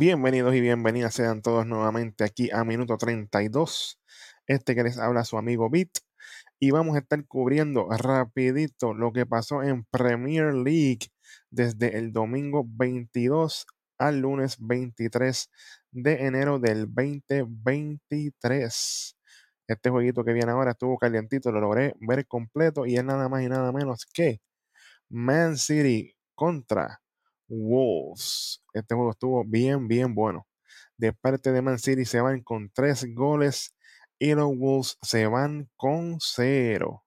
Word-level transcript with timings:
Bienvenidos 0.00 0.54
y 0.54 0.60
bienvenidas 0.60 1.14
sean 1.14 1.42
todos 1.42 1.66
nuevamente 1.66 2.22
aquí 2.22 2.50
a 2.52 2.62
Minuto 2.62 2.96
32. 2.96 3.98
Este 4.46 4.76
que 4.76 4.84
les 4.84 4.96
habla 4.96 5.24
su 5.24 5.38
amigo 5.38 5.68
Bit. 5.70 5.90
Y 6.60 6.70
vamos 6.70 6.94
a 6.94 7.00
estar 7.00 7.26
cubriendo 7.26 7.88
rapidito 7.90 8.94
lo 8.94 9.12
que 9.12 9.26
pasó 9.26 9.64
en 9.64 9.82
Premier 9.86 10.54
League 10.54 11.08
desde 11.50 11.98
el 11.98 12.12
domingo 12.12 12.64
22 12.64 13.66
al 13.98 14.20
lunes 14.20 14.58
23 14.60 15.50
de 15.90 16.26
enero 16.26 16.60
del 16.60 16.86
2023. 16.86 19.16
Este 19.66 19.90
jueguito 19.90 20.22
que 20.22 20.32
viene 20.32 20.52
ahora 20.52 20.70
estuvo 20.70 20.96
calientito, 20.96 21.50
lo 21.50 21.60
logré 21.60 21.96
ver 21.98 22.24
completo 22.28 22.86
y 22.86 22.94
es 22.94 23.02
nada 23.02 23.28
más 23.28 23.42
y 23.42 23.48
nada 23.48 23.72
menos 23.72 24.06
que 24.06 24.40
Man 25.08 25.56
City 25.56 26.14
contra 26.36 27.00
Wolves. 27.48 28.62
Este 28.72 28.94
juego 28.94 29.10
estuvo 29.10 29.44
bien, 29.44 29.88
bien 29.88 30.14
bueno. 30.14 30.46
De 30.96 31.12
parte 31.12 31.52
de 31.52 31.62
Man 31.62 31.78
City 31.78 32.04
se 32.04 32.20
van 32.20 32.42
con 32.42 32.70
tres 32.72 33.06
goles 33.14 33.74
y 34.18 34.34
los 34.34 34.56
Wolves 34.56 34.98
se 35.02 35.26
van 35.26 35.68
con 35.76 36.18
cero. 36.20 37.04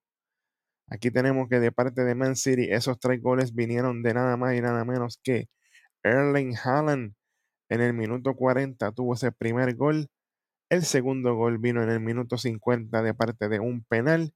Aquí 0.88 1.12
tenemos 1.12 1.48
que 1.50 1.60
de 1.60 1.72
parte 1.72 2.04
de 2.04 2.16
Man 2.16 2.36
City 2.36 2.68
esos 2.70 3.00
tres 3.00 3.22
goles 3.22 3.54
vinieron 3.54 4.04
de 4.04 4.14
nada 4.14 4.38
más 4.38 4.56
y 4.56 4.62
nada 4.62 4.84
menos 4.86 5.20
que 5.24 5.48
Erling 6.04 6.56
Haaland 6.58 7.14
en 7.70 7.82
el 7.82 7.94
minuto 7.94 8.36
40 8.36 8.92
tuvo 8.92 9.14
ese 9.14 9.32
primer 9.32 9.76
gol. 9.76 10.10
El 10.70 10.84
segundo 10.84 11.36
gol 11.36 11.58
vino 11.60 11.84
en 11.84 11.90
el 11.90 12.00
minuto 12.00 12.38
50 12.38 13.02
de 13.02 13.14
parte 13.14 13.50
de 13.50 13.60
un 13.60 13.84
penal 13.86 14.34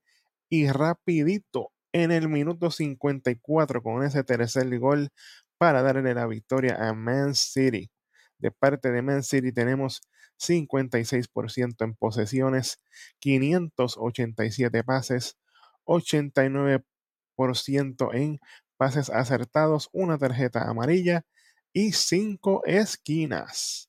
y 0.48 0.68
rapidito 0.70 1.72
en 1.92 2.12
el 2.12 2.28
minuto 2.28 2.70
54 2.70 3.82
con 3.82 4.02
ese 4.04 4.22
tercer 4.24 4.78
gol 4.78 5.10
para 5.58 5.82
darle 5.82 6.14
la 6.14 6.26
victoria 6.26 6.88
a 6.88 6.94
Man 6.94 7.34
City. 7.34 7.90
De 8.38 8.50
parte 8.50 8.90
de 8.90 9.02
Man 9.02 9.22
City 9.22 9.52
tenemos 9.52 10.00
56% 10.38 11.84
en 11.84 11.94
posesiones, 11.94 12.80
587 13.20 14.84
pases, 14.84 15.36
89% 15.84 18.14
en 18.14 18.38
pases 18.76 19.10
acertados, 19.10 19.88
una 19.92 20.18
tarjeta 20.18 20.68
amarilla 20.68 21.24
y 21.72 21.92
5 21.92 22.62
esquinas. 22.66 23.88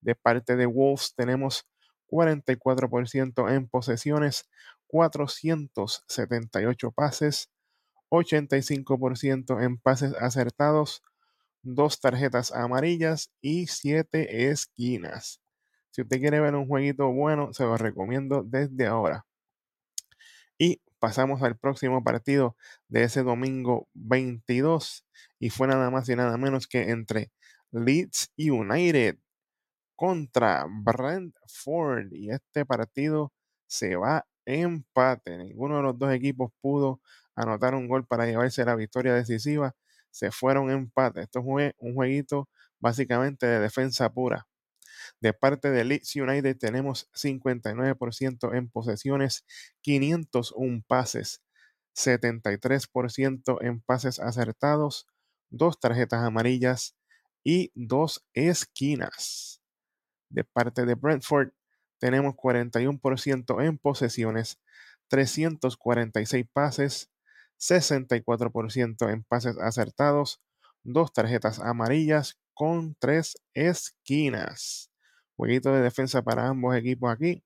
De 0.00 0.14
parte 0.14 0.56
de 0.56 0.66
Wolves 0.66 1.14
tenemos 1.16 1.66
44% 2.10 3.52
en 3.52 3.68
posesiones, 3.68 4.48
478 4.86 6.92
pases, 6.92 7.50
85% 8.14 9.62
en 9.62 9.78
pases 9.78 10.14
acertados, 10.14 11.02
dos 11.62 12.00
tarjetas 12.00 12.52
amarillas 12.52 13.30
y 13.40 13.66
siete 13.66 14.50
esquinas. 14.50 15.40
Si 15.90 16.02
usted 16.02 16.18
quiere 16.18 16.40
ver 16.40 16.54
un 16.54 16.66
jueguito 16.66 17.12
bueno, 17.12 17.52
se 17.52 17.64
lo 17.64 17.76
recomiendo 17.76 18.42
desde 18.42 18.86
ahora. 18.86 19.26
Y 20.58 20.80
pasamos 20.98 21.42
al 21.42 21.56
próximo 21.56 22.02
partido 22.02 22.56
de 22.88 23.04
ese 23.04 23.22
domingo 23.22 23.88
22 23.94 25.04
y 25.38 25.50
fue 25.50 25.68
nada 25.68 25.90
más 25.90 26.08
y 26.08 26.16
nada 26.16 26.36
menos 26.36 26.66
que 26.66 26.90
entre 26.90 27.30
Leeds 27.70 28.32
United 28.36 29.18
contra 29.96 30.66
Brentford 30.68 32.12
y 32.12 32.30
este 32.30 32.64
partido 32.64 33.32
se 33.66 33.96
va 33.96 34.26
empate. 34.46 35.38
Ninguno 35.38 35.76
de 35.76 35.82
los 35.82 35.98
dos 35.98 36.12
equipos 36.12 36.52
pudo 36.60 37.00
anotar 37.36 37.74
un 37.74 37.88
gol 37.88 38.06
para 38.06 38.26
llevarse 38.26 38.64
la 38.64 38.76
victoria 38.76 39.14
decisiva. 39.14 39.74
Se 40.10 40.30
fueron 40.30 40.70
empate. 40.70 41.22
Esto 41.22 41.42
fue 41.42 41.74
un 41.78 41.94
jueguito 41.94 42.48
básicamente 42.78 43.46
de 43.46 43.60
defensa 43.60 44.12
pura. 44.12 44.46
De 45.20 45.32
parte 45.32 45.70
de 45.70 45.84
Leeds 45.84 46.16
United 46.16 46.56
tenemos 46.58 47.10
59% 47.12 48.54
en 48.54 48.68
posesiones, 48.68 49.44
501 49.80 50.84
pases, 50.86 51.42
73% 51.94 53.58
en 53.62 53.80
pases 53.80 54.20
acertados, 54.20 55.06
dos 55.50 55.78
tarjetas 55.78 56.22
amarillas 56.24 56.96
y 57.42 57.70
dos 57.74 58.24
esquinas. 58.32 59.62
De 60.28 60.44
parte 60.44 60.84
de 60.84 60.94
Brentford 60.94 61.50
tenemos 61.98 62.34
41% 62.34 63.64
en 63.64 63.78
posesiones, 63.78 64.58
346 65.08 66.46
pases, 66.52 67.10
64% 67.58 69.10
en 69.10 69.24
pases 69.24 69.56
acertados, 69.58 70.40
dos 70.82 71.12
tarjetas 71.12 71.60
amarillas 71.60 72.38
con 72.54 72.94
tres 72.98 73.36
esquinas. 73.54 74.90
Jueguito 75.36 75.72
de 75.72 75.82
defensa 75.82 76.22
para 76.22 76.46
ambos 76.48 76.76
equipos 76.76 77.10
aquí. 77.10 77.42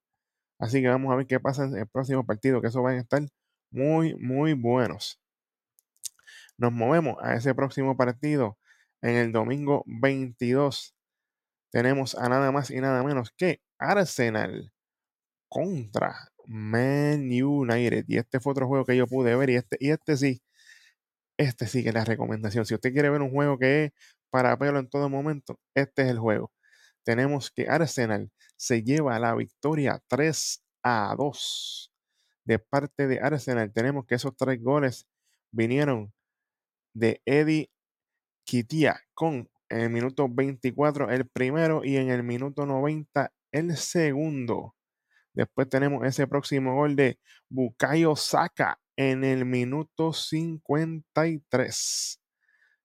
Así 0.58 0.82
que 0.82 0.88
vamos 0.88 1.12
a 1.12 1.16
ver 1.16 1.26
qué 1.26 1.40
pasa 1.40 1.64
en 1.64 1.76
el 1.76 1.86
próximo 1.86 2.26
partido, 2.26 2.60
que 2.60 2.68
eso 2.68 2.82
van 2.82 2.96
a 2.96 3.00
estar 3.00 3.22
muy, 3.70 4.14
muy 4.16 4.54
buenos. 4.54 5.20
Nos 6.58 6.72
movemos 6.72 7.16
a 7.22 7.34
ese 7.34 7.54
próximo 7.54 7.96
partido 7.96 8.58
en 9.02 9.14
el 9.16 9.32
domingo 9.32 9.84
22. 9.86 10.94
Tenemos 11.70 12.16
a 12.16 12.28
nada 12.28 12.50
más 12.50 12.70
y 12.70 12.80
nada 12.80 13.02
menos 13.02 13.30
que 13.36 13.62
Arsenal 13.78 14.72
contra 15.48 16.32
Man 16.48 17.28
United. 17.30 18.04
Y 18.08 18.18
este 18.18 18.40
fue 18.40 18.52
otro 18.52 18.66
juego 18.68 18.84
que 18.84 18.96
yo 18.96 19.06
pude 19.06 19.36
ver. 19.36 19.50
Y 19.50 19.56
este, 19.56 19.76
y 19.80 19.90
este 19.90 20.16
sí, 20.16 20.42
este 21.38 21.66
sí 21.66 21.82
que 21.82 21.90
es 21.90 21.94
la 21.94 22.04
recomendación. 22.04 22.66
Si 22.66 22.74
usted 22.74 22.92
quiere 22.92 23.10
ver 23.10 23.22
un 23.22 23.30
juego 23.30 23.58
que 23.58 23.86
es 23.86 23.92
para 24.30 24.58
pelo 24.58 24.78
en 24.78 24.88
todo 24.88 25.08
momento, 25.08 25.60
este 25.74 26.02
es 26.02 26.08
el 26.08 26.18
juego. 26.18 26.52
Tenemos 27.04 27.50
que 27.50 27.68
Arsenal 27.68 28.30
se 28.56 28.82
lleva 28.82 29.18
la 29.18 29.34
victoria 29.34 30.02
3 30.08 30.62
a 30.82 31.14
2. 31.16 31.92
De 32.44 32.58
parte 32.58 33.06
de 33.06 33.20
Arsenal, 33.20 33.72
tenemos 33.72 34.06
que 34.06 34.16
esos 34.16 34.36
tres 34.36 34.62
goles 34.62 35.06
vinieron 35.52 36.12
de 36.94 37.22
Eddie 37.26 37.70
Kitia 38.44 39.00
con 39.14 39.50
en 39.68 39.80
el 39.80 39.90
minuto 39.90 40.28
24 40.28 41.10
el 41.10 41.28
primero 41.28 41.84
y 41.84 41.96
en 41.96 42.10
el 42.10 42.22
minuto 42.22 42.66
90 42.66 43.32
el 43.52 43.76
segundo. 43.76 44.74
Después 45.38 45.68
tenemos 45.68 46.04
ese 46.04 46.26
próximo 46.26 46.74
gol 46.74 46.96
de 46.96 47.20
Bukayo 47.48 48.16
Saka 48.16 48.80
en 48.96 49.22
el 49.22 49.44
minuto 49.44 50.12
53. 50.12 52.20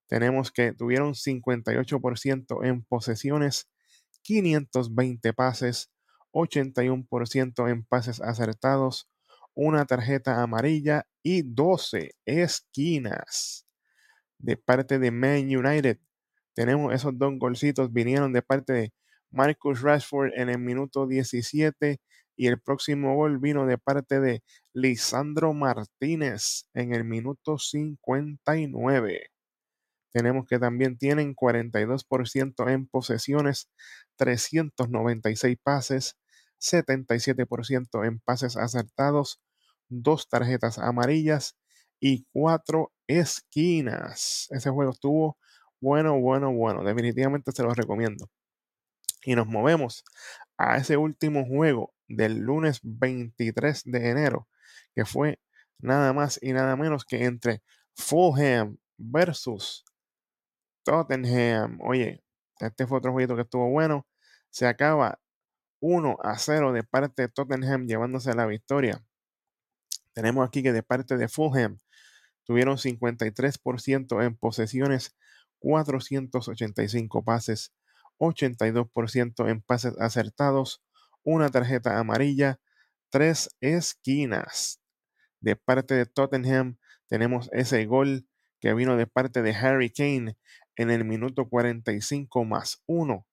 Tenemos 0.06 0.52
que 0.52 0.72
tuvieron 0.72 1.14
58% 1.14 2.64
en 2.64 2.84
posesiones, 2.84 3.68
520 4.22 5.32
pases, 5.32 5.90
81% 6.30 7.68
en 7.68 7.82
pases 7.82 8.20
acertados, 8.20 9.10
una 9.54 9.84
tarjeta 9.84 10.40
amarilla 10.40 11.08
y 11.24 11.42
12 11.42 12.12
esquinas. 12.24 13.66
De 14.38 14.56
parte 14.56 15.00
de 15.00 15.10
Man 15.10 15.40
United, 15.40 15.98
tenemos 16.54 16.94
esos 16.94 17.18
dos 17.18 17.32
golcitos, 17.36 17.92
vinieron 17.92 18.32
de 18.32 18.42
parte 18.42 18.72
de 18.72 18.94
Marcus 19.32 19.82
Rashford 19.82 20.30
en 20.36 20.50
el 20.50 20.60
minuto 20.60 21.08
17 21.08 22.00
y 22.36 22.48
el 22.48 22.60
próximo 22.60 23.14
gol 23.14 23.38
vino 23.38 23.66
de 23.66 23.78
parte 23.78 24.20
de 24.20 24.42
Lisandro 24.72 25.52
Martínez 25.52 26.66
en 26.74 26.94
el 26.94 27.04
minuto 27.04 27.58
59. 27.58 29.30
Tenemos 30.12 30.46
que 30.46 30.58
también 30.58 30.96
tienen 30.96 31.34
42% 31.34 32.70
en 32.70 32.86
posesiones, 32.86 33.68
396 34.16 35.56
pases, 35.62 36.16
77% 36.60 38.06
en 38.06 38.20
pases 38.20 38.56
acertados, 38.56 39.40
dos 39.88 40.28
tarjetas 40.28 40.78
amarillas 40.78 41.56
y 42.00 42.26
cuatro 42.32 42.92
esquinas. 43.06 44.48
Ese 44.50 44.70
juego 44.70 44.92
estuvo 44.92 45.38
bueno, 45.80 46.20
bueno, 46.20 46.52
bueno. 46.52 46.84
Definitivamente 46.84 47.52
se 47.52 47.62
los 47.62 47.76
recomiendo. 47.76 48.30
Y 49.24 49.34
nos 49.34 49.46
movemos 49.46 50.04
a 50.58 50.76
ese 50.76 50.96
último 50.96 51.46
juego 51.46 51.93
del 52.08 52.38
lunes 52.38 52.80
23 52.82 53.82
de 53.84 54.10
enero, 54.10 54.48
que 54.94 55.04
fue 55.04 55.40
nada 55.78 56.12
más 56.12 56.38
y 56.42 56.52
nada 56.52 56.76
menos 56.76 57.04
que 57.04 57.24
entre 57.24 57.62
Fulham 57.94 58.78
versus 58.96 59.84
Tottenham. 60.82 61.78
Oye, 61.80 62.22
este 62.60 62.86
fue 62.86 62.98
otro 62.98 63.12
jueguito 63.12 63.36
que 63.36 63.42
estuvo 63.42 63.68
bueno. 63.70 64.06
Se 64.50 64.66
acaba 64.66 65.20
1 65.80 66.18
a 66.22 66.38
0 66.38 66.72
de 66.72 66.82
parte 66.82 67.22
de 67.22 67.28
Tottenham 67.28 67.86
llevándose 67.86 68.34
la 68.34 68.46
victoria. 68.46 69.04
Tenemos 70.12 70.46
aquí 70.46 70.62
que 70.62 70.72
de 70.72 70.82
parte 70.82 71.16
de 71.16 71.28
Fulham 71.28 71.80
tuvieron 72.44 72.76
53% 72.78 74.24
en 74.24 74.36
posesiones, 74.36 75.16
485 75.58 77.24
pases, 77.24 77.72
82% 78.18 79.48
en 79.48 79.60
pases 79.60 79.94
acertados, 79.98 80.82
una 81.24 81.48
tarjeta 81.48 81.98
amarilla, 81.98 82.60
tres 83.10 83.50
esquinas. 83.60 84.80
De 85.40 85.56
parte 85.56 85.94
de 85.94 86.06
Tottenham 86.06 86.78
tenemos 87.08 87.48
ese 87.52 87.84
gol 87.86 88.26
que 88.60 88.74
vino 88.74 88.96
de 88.96 89.06
parte 89.06 89.42
de 89.42 89.54
Harry 89.54 89.90
Kane 89.90 90.38
en 90.76 90.90
el 90.90 91.04
minuto 91.04 91.48
45 91.48 92.44
más 92.44 92.82
1. 92.86 93.26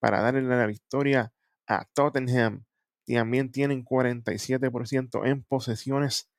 para 0.00 0.22
darle 0.22 0.42
la 0.42 0.66
victoria 0.66 1.32
a 1.66 1.84
Tottenham. 1.92 2.64
También 3.06 3.50
tienen 3.50 3.84
47% 3.84 5.26
en 5.26 5.42
posesiones, 5.42 6.30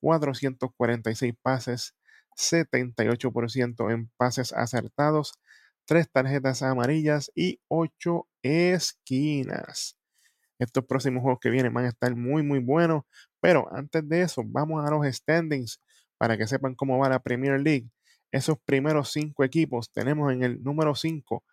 446 0.00 1.34
pases, 1.42 1.94
78% 2.36 3.92
en 3.92 4.10
pases 4.16 4.52
acertados, 4.52 5.34
3 5.86 6.10
tarjetas 6.10 6.62
amarillas 6.62 7.30
y 7.34 7.60
8 7.68 8.28
esquinas. 8.42 9.96
Estos 10.62 10.84
próximos 10.84 11.22
juegos 11.22 11.40
que 11.40 11.50
vienen 11.50 11.74
van 11.74 11.86
a 11.86 11.88
estar 11.88 12.14
muy, 12.14 12.42
muy 12.42 12.58
buenos. 12.60 13.04
Pero 13.40 13.68
antes 13.74 14.08
de 14.08 14.22
eso, 14.22 14.42
vamos 14.44 14.84
a 14.84 14.90
los 14.90 15.04
standings 15.06 15.80
para 16.18 16.38
que 16.38 16.46
sepan 16.46 16.74
cómo 16.74 16.98
va 16.98 17.08
la 17.08 17.18
Premier 17.20 17.60
League. 17.60 17.88
Esos 18.30 18.58
primeros 18.64 19.10
cinco 19.12 19.44
equipos 19.44 19.90
tenemos 19.92 20.32
en 20.32 20.42
el 20.42 20.62
número 20.62 20.94
5 20.94 21.44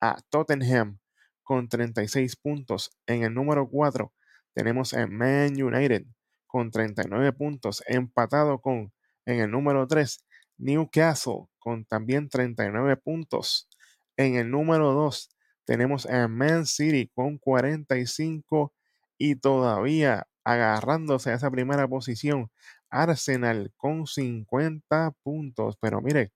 a 0.00 0.16
Tottenham 0.28 0.98
con 1.42 1.68
36 1.68 2.36
puntos. 2.36 2.90
En 3.06 3.22
el 3.22 3.32
número 3.32 3.68
4 3.68 4.12
tenemos 4.52 4.92
a 4.94 5.06
Man 5.06 5.60
United 5.62 6.04
con 6.46 6.70
39 6.70 7.32
puntos, 7.32 7.82
empatado 7.86 8.60
con 8.60 8.92
en 9.24 9.40
el 9.40 9.50
número 9.50 9.86
3 9.86 10.24
Newcastle 10.58 11.46
con 11.58 11.84
también 11.84 12.28
39 12.28 12.96
puntos. 12.96 13.68
En 14.16 14.36
el 14.36 14.50
número 14.50 14.92
2 14.92 15.30
tenemos 15.66 16.06
a 16.06 16.28
Man 16.28 16.64
City 16.64 17.10
con 17.14 17.38
45 17.38 18.72
y 19.18 19.36
todavía 19.36 20.26
agarrándose 20.44 21.30
a 21.30 21.34
esa 21.34 21.50
primera 21.50 21.88
posición. 21.88 22.50
Arsenal 22.88 23.72
con 23.76 24.06
50 24.06 25.12
puntos. 25.22 25.76
Pero 25.80 26.00
mire, 26.00 26.32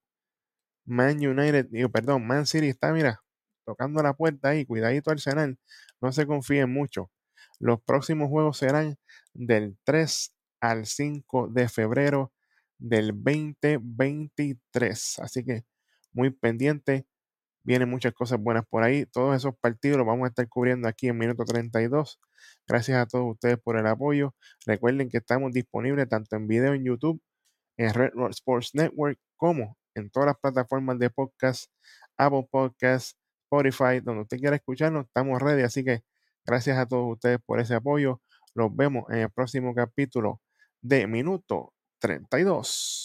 Man 0.85 1.25
United, 1.25 1.69
perdón, 1.93 2.27
Man 2.27 2.47
City 2.47 2.69
está, 2.69 2.93
mira, 2.93 3.23
tocando 3.65 4.03
la 4.03 4.15
puerta 4.15 4.51
ahí. 4.51 4.67
Cuidadito 4.67 5.11
Arsenal. 5.11 5.59
No 6.01 6.13
se 6.13 6.27
confíen 6.27 6.73
mucho. 6.73 7.11
Los 7.61 7.81
próximos 7.83 8.29
juegos 8.29 8.59
serán 8.59 8.97
del 9.33 9.79
3 9.85 10.35
al 10.61 10.87
5 10.87 11.49
de 11.49 11.69
febrero 11.69 12.33
del 12.79 13.13
2023. 13.13 15.19
Así 15.21 15.45
que 15.45 15.65
muy 16.13 16.31
pendiente 16.31 17.07
Vienen 17.71 17.89
muchas 17.89 18.13
cosas 18.15 18.41
buenas 18.41 18.65
por 18.69 18.83
ahí. 18.83 19.07
Todos 19.07 19.37
esos 19.37 19.55
partidos 19.57 19.97
los 19.97 20.05
vamos 20.05 20.25
a 20.25 20.31
estar 20.31 20.49
cubriendo 20.49 20.89
aquí 20.89 21.07
en 21.07 21.17
minuto 21.17 21.45
32. 21.45 22.19
Gracias 22.67 22.99
a 22.99 23.07
todos 23.07 23.31
ustedes 23.31 23.59
por 23.63 23.79
el 23.79 23.87
apoyo. 23.87 24.35
Recuerden 24.67 25.09
que 25.09 25.19
estamos 25.19 25.53
disponibles 25.53 26.09
tanto 26.09 26.35
en 26.35 26.49
video 26.49 26.75
en 26.75 26.83
YouTube, 26.83 27.23
en 27.77 27.95
Red 27.95 28.11
Rock 28.15 28.31
Sports 28.31 28.71
Network, 28.75 29.21
como 29.37 29.79
en 29.95 30.11
todas 30.11 30.27
las 30.27 30.37
plataformas 30.39 30.99
de 30.99 31.11
podcast, 31.11 31.71
Apple 32.17 32.49
Podcasts, 32.51 33.17
Spotify, 33.45 34.01
donde 34.03 34.23
usted 34.23 34.39
quiera 34.39 34.57
escucharnos, 34.57 35.07
estamos 35.07 35.41
ready. 35.41 35.63
Así 35.63 35.85
que 35.85 36.03
gracias 36.45 36.77
a 36.77 36.87
todos 36.87 37.13
ustedes 37.13 37.39
por 37.47 37.61
ese 37.61 37.77
apoyo. 37.77 38.21
Los 38.53 38.75
vemos 38.75 39.05
en 39.11 39.19
el 39.19 39.31
próximo 39.31 39.77
capítulo 39.77 40.41
de 40.81 41.07
Minuto 41.07 41.73
32. 42.01 43.00